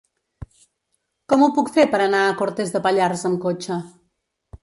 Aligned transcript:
Com 1.33 1.43
ho 1.43 1.49
puc 1.57 1.69
fer 1.75 1.85
per 1.91 2.01
anar 2.05 2.23
a 2.29 2.33
Cortes 2.41 2.73
de 2.77 2.83
Pallars 2.87 3.23
amb 3.31 3.41
cotxe? 3.47 3.77